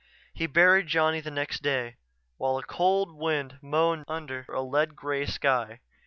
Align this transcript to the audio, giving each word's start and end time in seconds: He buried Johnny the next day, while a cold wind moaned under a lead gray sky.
He 0.33 0.47
buried 0.47 0.87
Johnny 0.87 1.19
the 1.21 1.29
next 1.29 1.61
day, 1.61 1.97
while 2.37 2.57
a 2.57 2.63
cold 2.63 3.15
wind 3.15 3.59
moaned 3.61 4.05
under 4.07 4.47
a 4.51 4.59
lead 4.63 4.95
gray 4.95 5.27
sky. 5.27 5.81